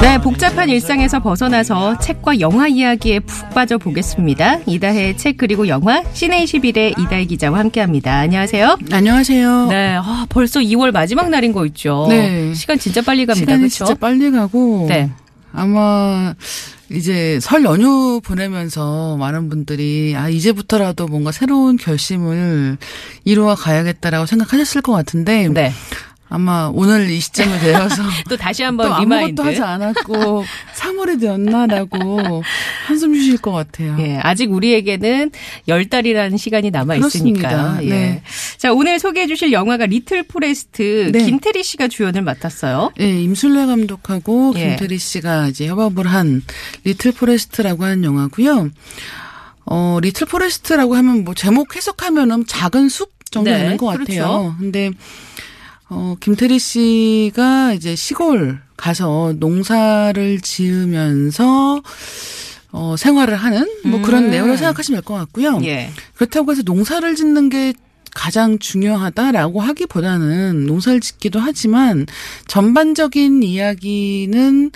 [0.00, 4.60] 네, 복잡한 일상에서 벗어나서 책과 영화 이야기에 푹 빠져 보겠습니다.
[4.66, 8.12] 이다혜의 책 그리고 영화 시네 21의 이다혜 기자와 함께합니다.
[8.18, 8.78] 안녕하세요.
[8.90, 9.66] 안녕하세요.
[9.66, 12.06] 네, 아, 벌써 2월 마지막 날인 거 있죠.
[12.08, 12.52] 네.
[12.54, 13.56] 시간 진짜 빨리 갑니다.
[13.56, 13.68] 그렇죠?
[13.68, 15.10] 진짜 빨리 가고 네.
[15.52, 16.34] 아마
[16.90, 22.78] 이제 설 연휴 보내면서 많은 분들이 아 이제부터라도 뭔가 새로운 결심을
[23.24, 25.72] 이루어 가야겠다라고 생각하셨을 것 같은데 네.
[26.32, 30.44] 아마 오늘 이 시점에 되어서 또 다시 또 한번 아무것도 remind하지 않았고
[30.76, 32.42] 3월이 되었나라고
[32.86, 33.96] 한숨 쉬실 것 같아요.
[33.98, 35.32] 예, 아직 우리에게는
[35.66, 37.80] 열 달이라는 시간이 남아 있으니까.
[37.82, 37.88] 예.
[37.88, 38.22] 네.
[38.58, 41.24] 자, 오늘 소개해 주실 영화가 리틀 포레스트 네.
[41.24, 42.92] 김태리 씨가 주연을 맡았어요.
[43.00, 44.68] 예, 임순례 감독하고 예.
[44.68, 46.42] 김태리 씨가 이제 협업을 한
[46.84, 48.70] 리틀 포레스트라고 하는 영화고요.
[49.66, 54.04] 어, 리틀 포레스트라고 하면 뭐 제목 해석하면은 작은 숲 정도 네, 되는 것 그렇죠.
[54.04, 54.56] 같아요.
[54.58, 54.90] 근데
[55.90, 61.82] 어, 김태리 씨가 이제 시골 가서 농사를 지으면서
[62.72, 64.02] 어, 생활을 하는 뭐 음.
[64.02, 65.60] 그런 내용을 생각하시면 될 것 같고요.
[65.64, 65.90] 예.
[66.14, 67.74] 그렇다고 해서 농사를 짓는 게
[68.14, 72.06] 가장 중요하다라고 하기보다는 농사를 짓기도 하지만
[72.46, 74.70] 전반적인 이야기는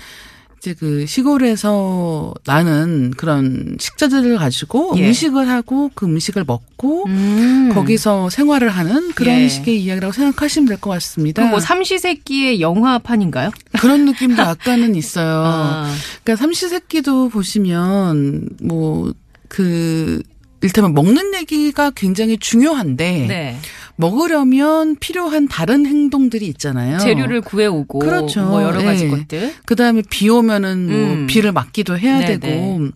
[0.65, 5.09] 이제 그 시골에서 나는 그런 식자들을 가지고 예.
[5.09, 7.71] 음식을 하고 그 음식을 먹고 음.
[7.75, 9.49] 거기서 생활을 하는 그런 예.
[9.49, 11.47] 식의 이야기라고 생각하시면 될 것 같습니다.
[11.47, 13.51] 그뭐 삼시세끼의 영화판인가요?
[13.79, 15.43] 그런 느낌도 약간은 있어요.
[15.45, 15.95] 아.
[16.25, 19.13] 그러니까 삼시세끼도 보시면 뭐
[19.49, 20.21] 그
[20.63, 23.59] 일테면 먹는 얘기가 굉장히 중요한데 네.
[23.97, 26.99] 먹으려면 필요한 다른 행동들이 있잖아요.
[26.99, 28.45] 재료를 구해오고 그렇죠.
[28.45, 29.09] 뭐 여러 가지 예.
[29.09, 29.55] 것들.
[29.67, 31.27] 그다음에 비 오면은 뭐 음.
[31.27, 32.39] 비를 막기도 해야 네네.
[32.41, 32.89] 되고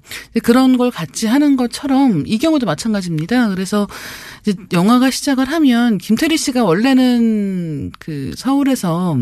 [0.43, 3.49] 그런 걸 같이 하는 것처럼 이 경우도 마찬가지입니다.
[3.49, 3.87] 그래서
[4.43, 9.17] 이제 영화가 시작을 하면 김태리 씨가 원래는 그 서울에서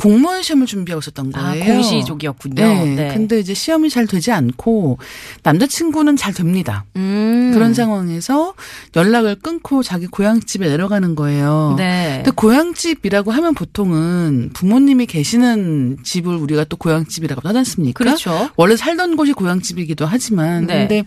[0.00, 1.62] 공무원 시험을 준비하고 있었던 아, 거예요.
[1.62, 2.54] 공시족이었군요.
[2.54, 2.94] 네.
[2.94, 3.08] 네.
[3.12, 4.96] 근데 이제 시험이 잘 되지 않고
[5.42, 6.86] 남자친구는 잘 됩니다.
[6.96, 7.50] 음.
[7.52, 8.54] 그런 상황에서
[8.96, 11.74] 연락을 끊고 자기 고향집에 내려가는 거예요.
[11.76, 12.22] 네.
[12.24, 18.02] 근데 고향집이라고 하면 보통은 부모님이 계시는 집을 우리가 또 고향집이라고 하지 않습니까?
[18.02, 18.48] 그렇죠.
[18.56, 20.88] 원래 살던 곳이 고향집이기도 하지만 네.
[20.88, 21.04] 근데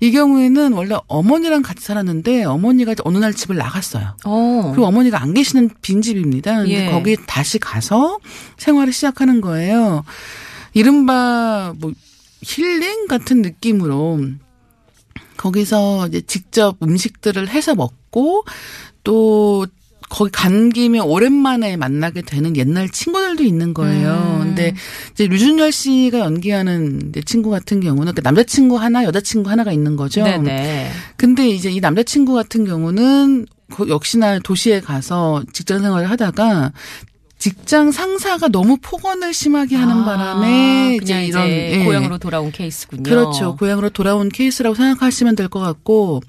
[0.00, 4.16] 이 경우에는 원래 어머니랑 같이 살았는데 어머니가 어느 날 집을 나갔어요.
[4.24, 4.70] 어.
[4.72, 6.56] 그리고 어머니가 안 계시는 빈 집입니다.
[6.56, 6.90] 근데 예.
[6.90, 8.18] 거기 다시 가서
[8.56, 10.04] 생활을 시작하는 거예요.
[10.72, 11.92] 이른바 뭐
[12.42, 14.20] 힐링 같은 느낌으로
[15.36, 18.44] 거기서 이제 직접 음식들을 해서 먹고
[19.04, 19.66] 또
[20.10, 24.40] 거기 간 김에 오랜만에 만나게 되는 옛날 친구들도 있는 거예요.
[24.40, 24.44] 음.
[24.48, 24.74] 근데
[25.12, 30.22] 이제 류준열 씨가 연기하는 이제 친구 같은 경우는 그 남자친구 하나, 여자친구 하나가 있는 거죠.
[30.24, 30.90] 네네.
[31.16, 36.72] 근데 이제 이 남자친구 같은 경우는 그 역시나 도시에 가서 직장 생활을 하다가
[37.38, 41.84] 직장 상사가 너무 폭언을 심하게 하는 아, 바람에 이제 이런 이제 예.
[41.84, 43.04] 고향으로 돌아온 케이스군요.
[43.04, 43.56] 그렇죠.
[43.56, 46.20] 고향으로 돌아온 케이스라고 생각하시면 될 것 같고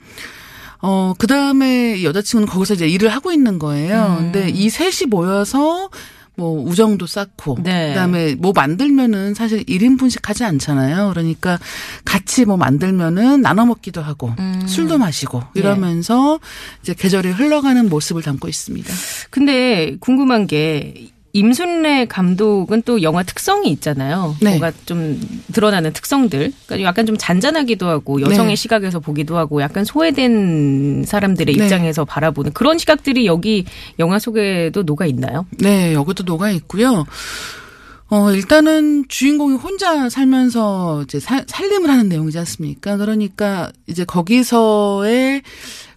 [0.81, 4.17] 어 그 다음에 여자친구는 거기서 이제 일을 하고 있는 거예요.
[4.19, 4.31] 음.
[4.31, 5.89] 근데 이 셋이 모여서
[6.35, 7.89] 뭐 우정도 쌓고 네.
[7.89, 11.09] 그다음에 뭐 만들면은 사실 1인분씩 하지 않잖아요.
[11.09, 11.59] 그러니까
[12.05, 14.63] 같이 뭐 만들면은 나눠 먹기도 하고 음.
[14.65, 16.39] 술도 마시고 이러면서
[16.81, 18.93] 이제 계절이 흘러가는 모습을 담고 있습니다.
[19.29, 24.35] 근데 궁금한 게 임순례 감독은 또 영화 특성이 있잖아요.
[24.41, 24.51] 네.
[24.51, 25.19] 뭔가 좀
[25.53, 26.51] 드러나는 특성들.
[26.65, 28.55] 그러니까 약간 좀 잔잔하기도 하고 여성의 네.
[28.55, 31.63] 시각에서 보기도 하고 약간 소외된 사람들의 네.
[31.63, 33.65] 입장에서 바라보는 그런 시각들이 여기
[33.99, 35.45] 영화 속에도 녹아 있나요?
[35.59, 37.05] 네, 여기도 녹아 있고요.
[38.09, 42.97] 어, 일단은 주인공이 혼자 살면서 이제 살, 살림을 하는 내용이지 않습니까?
[42.97, 45.43] 그러니까 이제 거기서의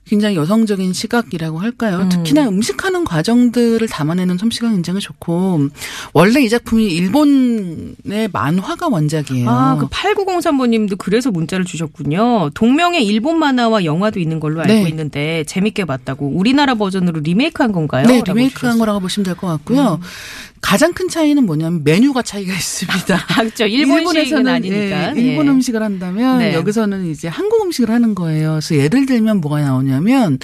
[0.06, 2.00] 굉장히 여성적인 시각이라고 할까요?
[2.02, 2.08] 음.
[2.10, 5.68] 특히나 음식하는 과정들을 담아내는 솜씨가 굉장히 좋고
[6.12, 9.48] 원래 이 작품이 일본의 만화가 원작이에요.
[9.48, 12.50] 아, 그 8903번님도 그래서 문자를 주셨군요.
[12.54, 14.88] 동명의 일본 만화와 영화도 있는 걸로 알고 네.
[14.88, 18.06] 있는데 재밌게 봤다고 우리나라 버전으로 리메이크한 건가요?
[18.06, 18.76] 네, 리메이크한.
[18.76, 18.78] 음.
[18.78, 20.00] 거라고 보시면 될 것 같고요.
[20.60, 23.14] 가장 큰 차이는 뭐냐면 메뉴가 차이가 있습니다.
[23.14, 23.66] 아, 그렇죠.
[23.66, 25.14] 일본식은 아니니까.
[25.16, 25.50] 예, 일본 예.
[25.50, 26.54] 음식을 한다면 네.
[26.54, 28.52] 여기서는 이제 한국 음식을 하는 거예요.
[28.52, 30.38] 그래서 예를 들면 뭐가 나오냐 면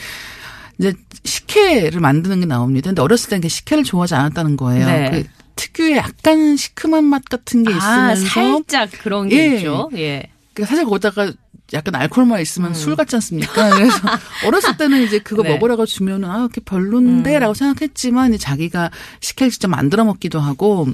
[0.78, 0.94] 이제
[1.24, 2.90] 식혜를 만드는 게 나옵니다.
[2.90, 4.86] 근데 어렸을 때 이렇게 식혜를 좋아하지 않았다는 거예요.
[4.86, 5.10] 네.
[5.10, 5.24] 그
[5.56, 9.56] 특유의 약간 시큼한 맛 같은 게 아, 있으면서 살짝 그런 게 예.
[9.56, 9.90] 있죠.
[9.94, 10.30] 예.
[10.54, 11.32] 그러니까 사실 거기다가
[11.72, 13.70] 약간 알코올만 있으면 술 같지 않습니까?
[13.70, 13.96] 그래서
[14.46, 15.44] 어렸을 때는 이제 그거 음.
[15.44, 15.52] 네.
[15.52, 20.88] 먹으라고 주면은 아, 이렇게 별론데라고 생각했지만 이제 자기가 시켜 직접 만들어 먹기도 하고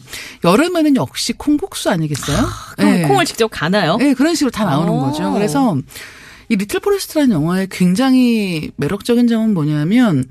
[0.44, 2.46] 여름에는 역시 콩국수 아니겠어요?
[2.76, 3.02] 그럼 네.
[3.08, 3.96] 콩을 직접 가나요?
[3.96, 5.00] 네, 그런 식으로 다 나오는 오.
[5.00, 5.32] 거죠.
[5.32, 5.78] 그래서
[6.48, 10.24] 이 리틀 포레스트라는 영화의 굉장히 매력적인 점은 뭐냐면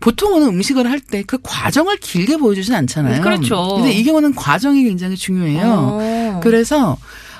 [0.00, 3.22] 보통은 음식을 할 때 그 과정을 길게 보여주진 않잖아요.
[3.22, 3.76] 그렇죠.
[3.76, 5.62] 근데 이 경우는 과정이 굉장히 중요해요.
[5.64, 6.40] 어.
[6.42, 6.96] 그래서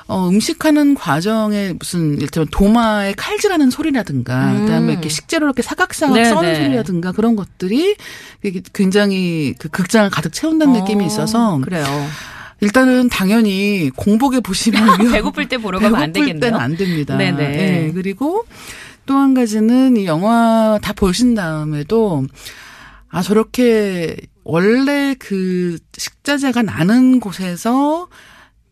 [0.07, 4.65] 어, 음식하는 과정에 무슨 일테면 도마에 칼질하는 소리라든가 음.
[4.65, 6.63] 그다음에 이렇게 식재료 이렇게 사각사각 네, 써는 네.
[6.63, 7.95] 소리라든가 그런 것들이
[8.73, 11.85] 굉장히 그 극장을 가득 채운다는 느낌이 어, 있어서 그래요.
[12.61, 14.81] 일단은 당연히 공복에 보시면
[15.11, 16.39] 배고플 때 보러 가면 안 배고플 되겠네요.
[16.39, 17.15] 때는 안 됩니다.
[17.17, 17.87] 네네.
[17.87, 18.45] 예, 그리고
[19.05, 22.25] 또 한 가지는 이 영화 다 보신 다음에도
[23.09, 28.09] 아 저렇게 원래 그 식자재가 나는 곳에서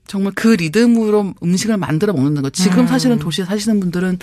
[0.07, 2.49] 정말 그 리듬으로 음식을 만들어 먹는 거.
[2.49, 2.87] 지금 음.
[2.87, 4.19] 사실은 도시에 사시는 분들은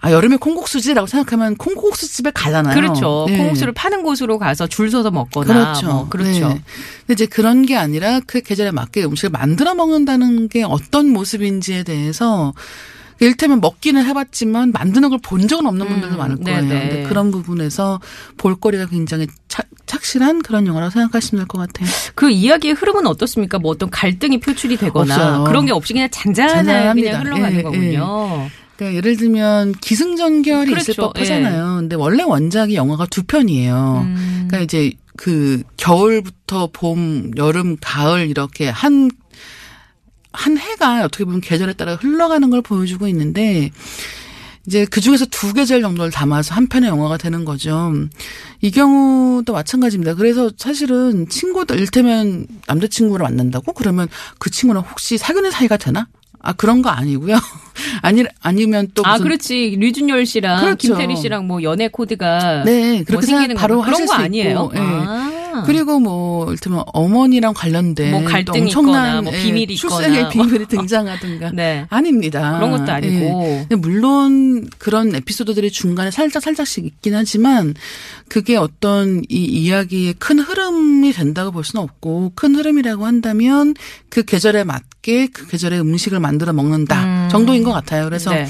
[0.00, 2.74] 아 여름에 콩국수지라고 생각하면 콩국수 집에 가잖아요.
[2.74, 3.26] 그렇죠.
[3.30, 3.36] 예.
[3.36, 5.86] 콩국수를 파는 곳으로 가서 줄 서서 먹거나 그렇죠.
[5.86, 6.48] 뭐 그렇죠.
[6.48, 6.62] 네.
[7.00, 12.52] 근데 이제 그런 게 아니라 그 계절에 맞게 음식을 만들어 먹는다는 게 어떤 모습인지에 대해서
[13.20, 16.60] 일테면 먹기는 해봤지만 만드는 걸 본 적은 없는 분들도 음, 많을 거예요.
[16.60, 16.88] 네네.
[16.88, 17.98] 근데 그런 부분에서
[18.36, 21.88] 볼거리가 굉장히 착, 착실한 그런 영화라고 생각하시면 될 것 같아요.
[22.14, 23.58] 그 이야기의 흐름은 어떻습니까?
[23.58, 25.44] 뭐 어떤 갈등이 표출이 되거나 없어요.
[25.44, 27.10] 그런 게 없이 그냥 잔잔하게 잔잔합니다.
[27.10, 28.48] 그냥 흘러가는 예, 거군요.
[28.78, 31.12] 그러니까 예를 들면 기승전결이 있을 그렇죠.
[31.12, 31.78] 법하잖아요.
[31.80, 34.02] 근데 원래 원작이 영화가 두 편이에요.
[34.06, 34.46] 음.
[34.46, 39.10] 그러니까 이제 그 겨울부터 봄, 여름, 가을 이렇게 한,
[40.32, 43.72] 한 해가 어떻게 보면 계절에 따라 흘러가는 걸 보여주고 있는데
[44.64, 47.92] 이제 그 중에서 두 계절 정도를 담아서 한 편의 영화가 되는 거죠.
[48.60, 50.14] 이 경우도 마찬가지입니다.
[50.14, 53.72] 그래서 사실은 친구들, 일테면 남자친구를 만난다고?
[53.72, 54.06] 그러면
[54.38, 56.06] 그 친구는 혹시 사귀는 사이가 되나?
[56.40, 57.36] 아, 그런 거 아니고요.
[58.02, 59.02] 아니, 아니면 또.
[59.04, 59.76] 아, 그렇지.
[59.78, 60.76] 류준열 씨랑 그렇죠.
[60.76, 64.70] 김태리 씨랑 뭐 연애 코드가 네, 뭐 그렇게 생기는 생각 바로 거 그런 거수 아니에요.
[64.74, 64.78] 예.
[64.78, 65.37] 아.
[65.64, 70.30] 그리고 뭐 일테면 어머니랑 관련된 뭐또 갈등이 엄청난 있거나 뭐 예, 비밀이 출생의 있거나.
[70.44, 71.86] 비밀이 등장하든가 네.
[71.90, 72.56] 아닙니다.
[72.58, 73.66] 그런 것도 아니고.
[73.70, 73.74] 예.
[73.74, 77.74] 물론 그런 에피소드들이 중간에 살짝 살짝씩 있긴 하지만
[78.28, 83.74] 그게 어떤 이 이야기의 큰 흐름이 된다고 볼 수는 없고 큰 흐름이라고 한다면
[84.08, 87.28] 그 계절에 맞게 그 계절의 음식을 만들어 먹는다 음.
[87.30, 88.04] 정도인 것 같아요.
[88.04, 88.46] 그래서 네.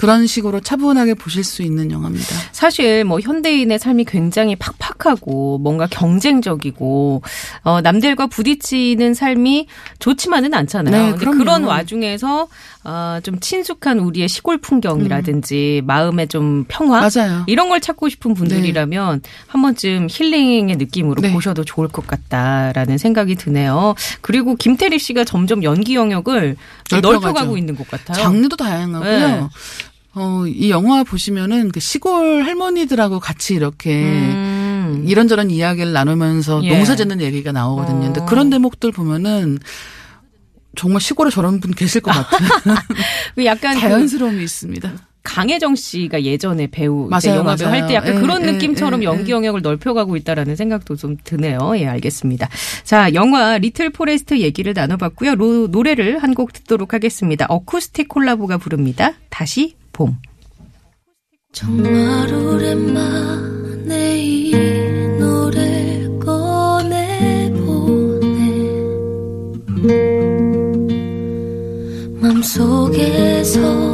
[0.00, 2.34] 그런 식으로 차분하게 보실 수 있는 영화입니다.
[2.52, 7.20] 사실 뭐 현대인의 삶이 굉장히 팍팍하고 뭔가 경쟁적이고
[7.64, 9.66] 어 남들과 부딪히는 삶이
[9.98, 11.16] 좋지만은 않잖아요.
[11.16, 11.18] 네.
[11.18, 12.48] 그런 와중에서
[12.84, 17.44] 어 좀 친숙한 우리의 시골 풍경이라든지 마음의 좀 평화 맞아요.
[17.46, 21.32] 이런 걸 찾고 싶은 분들이라면 한 번쯤 힐링의 느낌으로 네.
[21.32, 23.94] 보셔도 좋을 것 같다라는 생각이 드네요.
[24.20, 26.56] 그리고 김태리 씨가 점점 연기 영역을
[26.88, 27.00] 좀.
[27.00, 28.22] 넓혀가고 있는 것 같아요.
[28.22, 29.50] 장르도 다양하고요.
[30.16, 30.22] 네.
[30.22, 35.04] 어, 이 영화 보시면은 그 시골 할머니들하고 같이 이렇게 음.
[35.06, 36.74] 이런저런 이야기를 나누면서 예.
[36.76, 38.00] 농사 짓는 얘기가 나오거든요.
[38.00, 38.26] 근데 어.
[38.26, 39.58] 그런 대목들 보면은
[40.76, 42.38] 정말 시골에 저런 분 계실 것 같은
[43.34, 44.92] 그 약간 그 자연스러움이 있습니다.
[45.22, 47.82] 강혜정 씨가 예전에 배우 맞아요, 영화 배우 맞아요.
[47.82, 49.34] 할때 약간 예, 그런 예, 느낌처럼 예, 연기 예.
[49.34, 51.72] 영역을 넓혀가고 있다라는 생각도 좀 드네요.
[51.76, 52.48] 예, 알겠습니다.
[52.84, 55.34] 자, 영화 리틀 포레스트 얘기를 나눠봤고요.
[55.34, 57.46] 로- 노래를 한 곡 듣도록 하겠습니다.
[57.50, 59.12] 어쿠스틱 콜라보가 부릅니다.
[59.28, 60.16] 다시 봄.
[61.52, 64.54] 정말 오랜만에 이
[65.18, 67.60] 노래를 꺼내보네
[72.20, 73.89] 맘속에서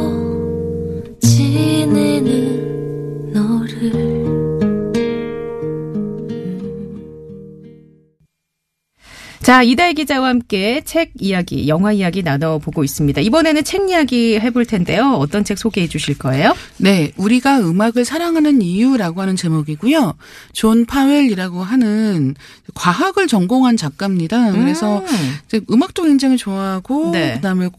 [9.47, 13.21] 자, 이다혜 기자와 함께 책 이야기, 영화 이야기 나눠보고 있습니다.
[13.21, 15.13] 이번에는 책 이야기 해볼 텐데요.
[15.13, 16.53] 어떤 책 소개해 주실 거예요?
[16.75, 20.15] 네, 우리가 음악을 사랑하는 이유라고 하는 제목이고요.
[20.51, 22.35] 존 파웰이라고 하는
[22.73, 24.51] 과학을 전공한 작가입니다.
[24.51, 25.01] 그래서
[25.45, 27.35] 이제 음악도 굉장히 좋아하고 네.
[27.35, 27.69] 그 다음에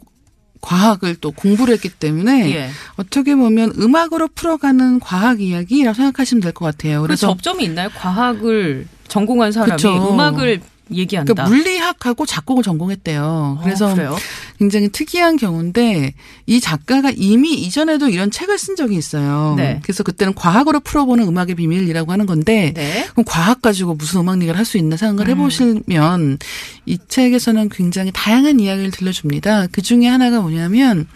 [0.63, 2.71] 과학을 또 공부를 했기 때문에 예.
[2.97, 7.03] 어떻게 보면 음악으로 풀어가는 과학 이야기라고 생각하시면 될 것 같아요.
[7.03, 7.91] 그래서 그래서 접점이 있나요?
[7.95, 10.15] 과학을 전공한 사람이 그쵸.
[10.15, 11.33] 음악을 얘기한다.
[11.35, 13.61] 그러니까 물리학하고 작곡을 전공했대요.
[13.63, 14.17] 그래서 어, 그래요?
[14.59, 16.15] 굉장히 특이한 경우인데
[16.47, 19.55] 이 작가가 이미 이전에도 이런 책을 쓴 적이 있어요.
[19.57, 19.81] 네.
[19.83, 23.07] 그래서 그때는 과학으로 풀어보는 음악의 비밀이라고 하는 건데 네.
[23.13, 26.39] 그럼 과학 가지고 무슨 음악 얘기를 할 수 있나 생각을 해보시면
[26.85, 29.69] 이 책에서는 굉장히 다양한 이야기를 들려줍니다.
[29.73, 31.07] 그 중에 하나가 뭐냐면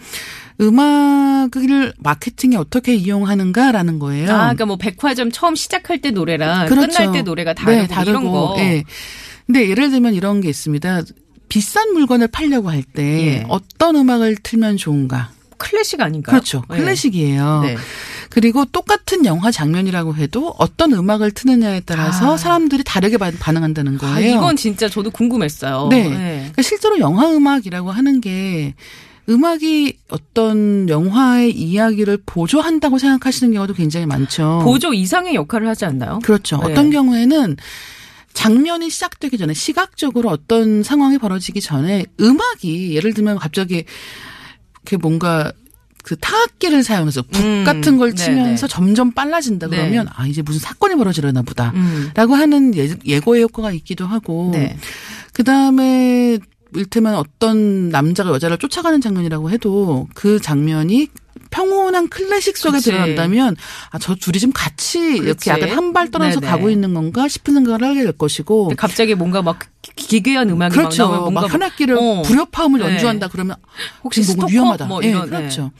[0.61, 4.31] 음악을 마케팅에 어떻게 이용하는가라는 거예요.
[4.31, 6.87] 아, 그러니까 뭐 백화점 처음 시작할 때 노래랑 그렇죠.
[6.87, 8.55] 끝날 때 노래가 다르고 네, 다르고, 이런 거.
[8.59, 8.83] 예.
[9.45, 11.01] 근데 예를 들면 이런 게 있습니다.
[11.49, 13.45] 비싼 물건을 팔려고 할때 예.
[13.49, 15.29] 어떤 음악을 틀면 좋은가?
[15.57, 16.33] 클래식 아닌가요?
[16.33, 16.63] 그렇죠.
[16.73, 16.77] 예.
[16.77, 17.61] 클래식이에요.
[17.63, 17.75] 네.
[18.29, 22.37] 그리고 똑같은 영화 장면이라고 해도 어떤 음악을 트느냐에 따라서 아.
[22.37, 24.35] 사람들이 다르게 반- 반응한다는 아, 거예요.
[24.37, 25.87] 이건 진짜 저도 궁금했어요.
[25.89, 26.09] 네.
[26.09, 26.35] 네.
[26.39, 28.73] 그러니까 실제로 영화 음악이라고 하는 게
[29.29, 34.61] 음악이 어떤 영화의 이야기를 보조한다고 생각하시는 경우도 굉장히 많죠.
[34.63, 36.19] 보조 이상의 역할을 하지 않나요?
[36.23, 36.57] 그렇죠.
[36.57, 36.71] 네.
[36.71, 37.55] 어떤 경우에는
[38.33, 43.85] 장면이 시작되기 전에 시각적으로 어떤 상황이 벌어지기 전에 음악이 예를 들면 갑자기
[44.83, 45.51] 이렇게 뭔가
[46.03, 48.25] 그 타악기를 사용해서 북 음, 같은 걸 네네.
[48.25, 49.77] 치면서 점점 빨라진다 네.
[49.77, 51.71] 그러면 아 이제 무슨 사건이 벌어지려나 보다.
[51.75, 52.11] 음.
[52.13, 54.77] 라고 하는 예, 예고의 효과가 있기도 하고 네.
[55.31, 56.39] 그다음에
[56.75, 61.07] 일테면 어떤 남자가 여자를 쫓아가는 장면이라고 해도 그 장면이
[61.53, 62.85] 평온한 클래식 속에 그치.
[62.91, 63.55] 들어간다면
[63.91, 65.23] 아 저 둘이 좀 같이 그렇지.
[65.23, 66.51] 이렇게 약간 한 발 떨어져서 네네.
[66.51, 71.07] 가고 있는 건가 싶은 생각을 하게 될 것이고 갑자기 뭔가 막 기- 기괴한 음악이 그렇죠.
[71.07, 72.21] 막 나오면 막 현악기를 어.
[72.23, 72.87] 불협화음을 네.
[72.93, 73.55] 연주한다 그러면
[74.03, 74.51] 혹시 지금 뭔가?
[74.51, 74.85] 위험하다.
[74.85, 75.71] 뭐 예, 이런, 그렇죠.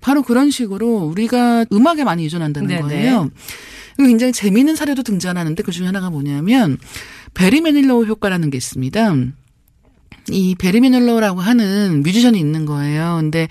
[0.00, 2.80] 바로 그런 식으로 우리가 음악에 많이 의존한다는 네네.
[2.80, 3.30] 거예요.
[3.96, 6.78] 그리고 굉장히 재미있는 사례도 등장하는데 그 중에 하나가 뭐냐면
[7.34, 9.14] 배리 매닐로우 효과라는 게 있습니다.
[10.30, 13.18] 이 배리 매닐로우라고 하는 뮤지션이 있는 거예요.
[13.20, 13.48] 근데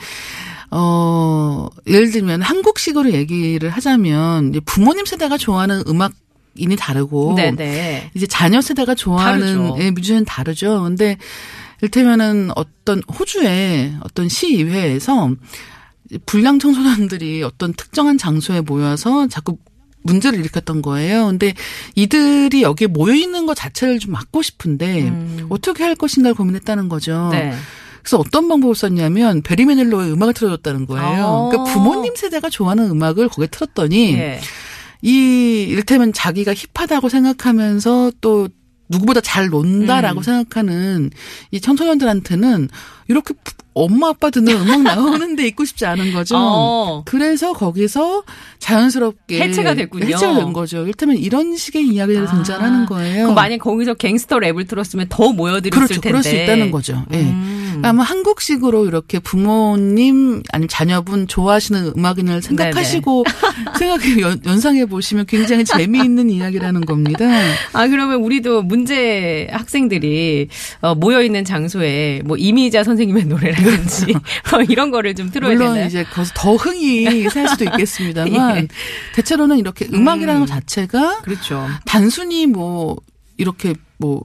[0.72, 6.14] 어 예를 들면 한국식으로 얘기를 하자면 부모님 세대가 좋아하는 음악
[6.56, 8.12] 인이 다르고 네네.
[8.14, 9.80] 이제 자녀 세대가 좋아하는.
[9.80, 10.84] 예, 뮤지션 다르죠.
[10.84, 11.18] 근데
[11.82, 15.32] 일테면은 어떤 호주의 어떤 시의회에서
[16.26, 19.58] 불량 청소년들이 어떤 특정한 장소에 모여서 자꾸
[20.04, 21.28] 문제를 일으켰던 거예요.
[21.28, 21.54] 근데
[21.96, 25.14] 이들이 여기에 모여 있는 것 자체를 좀 막고 싶은데
[25.50, 27.28] 어떻게 할 것인가를 고민했다는 거죠.
[27.28, 27.32] 음.
[27.32, 27.54] 네.
[28.10, 31.26] 그래서 어떤 방법을 썼냐면 베리 매닐로의 음악을 틀어줬다는 거예요.
[31.26, 31.50] 어.
[31.50, 34.40] 그러니까 부모님 세대가 좋아하는 음악을 거기에 틀었더니 예.
[35.04, 38.50] 이 이를테면 자기가 힙하다고 생각하면서 또
[38.88, 39.50] 누구보다 잘 음.
[39.52, 41.12] 논다라고 생각하는
[41.52, 42.70] 이 청소년들한테는
[43.10, 46.36] 이렇게 부- 엄마 아빠 듣는 음악 나오는데 있고 싶지 않은 거죠.
[46.38, 47.04] 어.
[47.06, 48.24] 그래서 거기서
[48.58, 50.06] 자연스럽게 해체가 됐군요.
[50.06, 50.82] 해체가 된 거죠.
[50.82, 52.32] 이를테면 이런 식의 이야기를 아.
[52.32, 53.24] 등장하는 거예요.
[53.24, 55.94] 그럼 만약 거기서 갱스터 랩을 들었으면 더 모여들었을 그렇죠.
[56.02, 56.10] 텐데.
[56.10, 57.06] 그럴 수 있다는 거죠.
[57.14, 57.18] 예.
[57.20, 57.82] 음.
[57.84, 63.24] 아마 한국식으로 이렇게 부모님 아니면 자녀분 좋아하시는 음악인을 생각하시고
[63.80, 67.26] 생각해 연- 연상해 보시면 굉장히 재미있는 이야기라는 겁니다.
[67.72, 70.50] 아 그러면 우리도 문제 학생들이
[70.82, 74.14] 어, 모여 있는 장소에 뭐 이미자 선생 님의 노래라든지
[74.54, 75.88] 어, 이런 거를 좀 틀어야 물론 되나요?
[75.88, 78.68] 이제 거기서 더 흥이 살 수도 있겠습니다만 예.
[79.16, 81.68] 대체로는 이렇게 음악이라는 것 자체가 그렇죠.
[81.86, 82.98] 단순히 뭐
[83.38, 84.24] 이렇게 뭐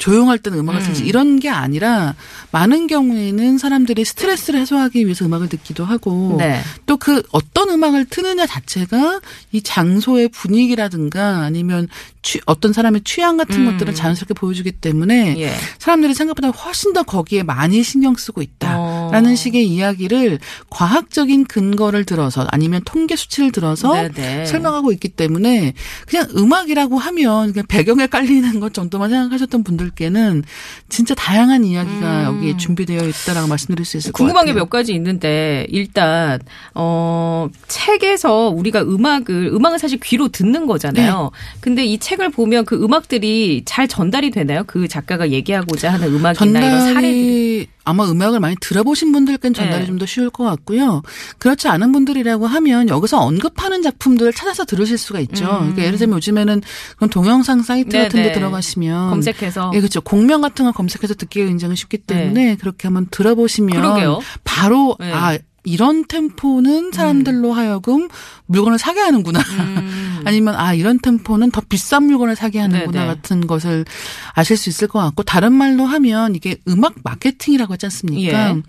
[0.00, 2.14] 조용할 때는 음악을 듣지 이런 게 아니라
[2.50, 6.60] 많은 경우에는 사람들이 스트레스를 해소하기 위해서 음악을 듣기도 하고 네.
[6.86, 9.20] 또그 어떤 음악을 트느냐 자체가
[9.52, 11.86] 이 장소의 분위기라든가 아니면
[12.22, 13.72] 취, 어떤 사람의 취향 같은 음.
[13.72, 15.52] 것들을 자연스럽게 보여주기 때문에 예.
[15.78, 18.76] 사람들이 생각보다 훨씬 더 거기에 많이 신경 쓰고 있다
[19.12, 19.34] 라는 어.
[19.34, 20.38] 식의 이야기를
[20.70, 24.46] 과학적인 근거를 들어서 아니면 통계 수치를 들어서 네네.
[24.46, 25.74] 설명하고 있기 때문에
[26.06, 30.44] 그냥 음악이라고 하면 그냥 배경에 깔리는 것 정도만 생각하셨던 분들께는
[30.88, 34.26] 진짜 다양한 이야기가 여기에 준비되어 있다라고 말씀드릴 수 있을 것 음.
[34.26, 34.64] 궁금한 게 같아요.
[34.64, 36.40] 몇 가지 있는데 일단
[36.74, 41.30] 어 책에서 우리가 음악을 음악은 사실 귀로 듣는 거잖아요.
[41.32, 41.58] 네.
[41.60, 44.64] 근데 이 책을 보면 그 음악들이 잘 전달이 되나요?
[44.66, 47.68] 그 작가가 얘기하고자 하는 음악이나 이런 사례들이.
[47.90, 49.86] 아마 음악을 많이 들어보신 분들께는 전달이 네.
[49.86, 51.02] 좀더 쉬울 것 같고요.
[51.38, 55.44] 그렇지 않은 분들이라고 하면 여기서 언급하는 작품들을 찾아서 들으실 수가 있죠.
[55.46, 56.62] 그러니까 예를 들면 요즘에는
[56.96, 58.22] 그런 동영상 사이트 같은 데 음.
[58.22, 58.32] 네네.
[58.32, 60.00] 들어가시면 검색해서 예, 그렇죠.
[60.00, 64.20] 공명 같은 거 검색해서 듣기가 굉장히 쉽기 때문에 그렇게 한번 들어보시면 그러게요.
[64.44, 65.12] 바로 네.
[65.12, 68.08] 아 이런 템포는 사람들로 하여금
[68.46, 69.40] 물건을 사게 하는구나.
[69.40, 70.20] 음.
[70.24, 73.06] 아니면 아 이런 템포는 더 비싼 물건을 사게 하는구나 네네.
[73.06, 73.84] 같은 것을
[74.32, 78.50] 아실 수 있을 것 같고 다른 말로 하면 이게 음악 마케팅이라고 하지 않습니까?
[78.50, 78.62] 예.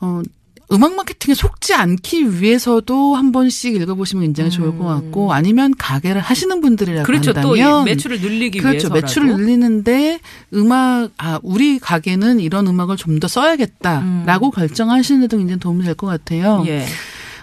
[0.00, 0.22] 어
[0.72, 6.60] 음악 마케팅에 속지 않기 위해서도 한 번씩 읽어보시면 굉장히 좋을 것 같고 아니면 가게를 하시는
[6.60, 7.32] 분들이라고 그렇죠.
[7.34, 8.88] 또 한다면 이 매출을 늘리기 그렇죠.
[8.88, 8.94] 위해서라도.
[8.94, 10.20] 매출을 늘리는데
[10.54, 16.06] 음악 아 우리 가게는 이런 음악을 좀 더 써야겠다라고 결정하시는 데도 굉장히 도움이 될 것
[16.08, 16.62] 같아요.
[16.62, 16.66] 음.
[16.66, 16.84] 예.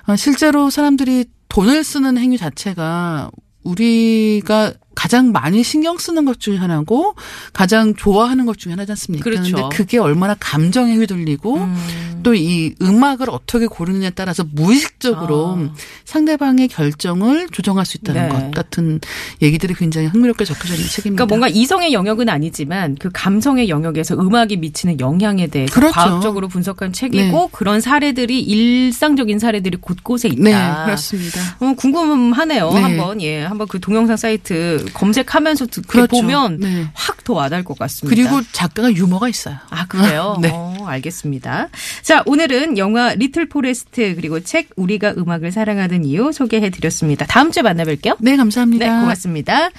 [0.08, 3.30] 어, 실제로 사람들이 돈을 쓰는 행위 자체가
[3.64, 7.16] 우리가 가장 많이 신경 쓰는 것 중에 하나고
[7.54, 9.24] 가장 좋아하는 것 중에 하나지 않습니까?
[9.24, 9.56] 그렇죠.
[9.56, 12.12] 근데 그게 얼마나 감정에 휘둘리고 음.
[12.24, 15.74] 또이 음악을 어떻게 고르느냐에 따라서 무의식적으로 아.
[16.06, 18.30] 상대방의 결정을 조정할 수 있다는 네.
[18.30, 19.00] 것 같은
[19.42, 21.26] 얘기들이 굉장히 흥미롭게 적혀져 있는 책입니다.
[21.26, 25.94] 그러니까 뭔가 이성의 영역은 아니지만 그 감성의 영역에서 음악이 미치는 영향에 대해서 그렇죠.
[25.94, 27.50] 과학적으로 분석한 책이고 네.
[27.52, 30.42] 그런 사례들이 일상적인 사례들이 곳곳에 있다.
[30.42, 31.42] 네, 그렇습니다.
[31.60, 32.72] 어, 궁금하네요.
[32.72, 32.82] 네.
[32.82, 36.18] 한번 예, 한번 그 동영상 사이트 그 검색하면서 듣게 그렇죠.
[36.18, 36.88] 보면 네.
[36.94, 38.16] 확더 와닿을 것 같습니다.
[38.16, 39.58] 그리고 작가가 유머가 있어요.
[39.70, 40.38] 아, 그래요?
[40.42, 40.50] 네.
[40.52, 41.70] 어, 알겠습니다.
[42.02, 47.26] 자, 오늘은 영화 리틀 포레스트 그리고 책 우리가 음악을 사랑하는 이유 소개해 드렸습니다.
[47.26, 48.18] 다음 주에 만나뵐게요.
[48.20, 48.86] 네, 감사합니다.
[48.86, 49.70] 네, 고맙습니다.